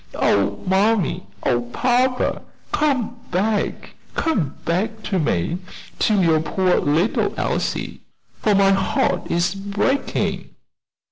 Oh, 0.15 0.57
mammy! 0.65 1.27
Oh, 1.43 1.61
papa! 1.61 2.41
come 2.71 3.17
back, 3.29 3.93
come 4.15 4.55
back 4.65 5.03
to 5.03 5.19
me 5.19 5.59
to 5.99 6.19
your 6.19 6.39
poor 6.39 6.77
little 6.79 7.31
Elsie, 7.37 8.01
for 8.39 8.55
my 8.55 8.71
heart 8.71 9.29
is 9.29 9.53
breaking." 9.53 10.55